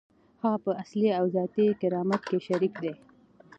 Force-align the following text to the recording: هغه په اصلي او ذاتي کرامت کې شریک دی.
هغه 0.41 0.57
په 0.65 0.71
اصلي 0.81 1.09
او 1.19 1.25
ذاتي 1.35 1.65
کرامت 1.81 2.21
کې 2.29 2.37
شریک 2.47 2.73
دی. 2.83 2.93